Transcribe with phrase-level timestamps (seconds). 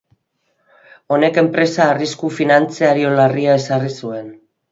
[1.17, 4.35] Honek enpresa arrisku finantzario larria ezarri zuen.